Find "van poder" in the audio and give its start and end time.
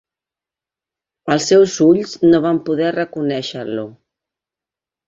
2.49-2.91